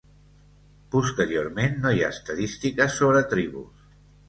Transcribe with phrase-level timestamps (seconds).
[0.95, 3.89] Posteriorment no hi ha estadístiques sobre tribus.